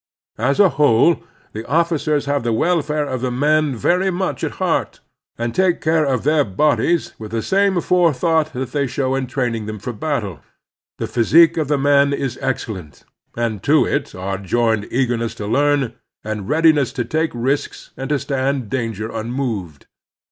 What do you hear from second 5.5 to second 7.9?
take care of their bodies with the same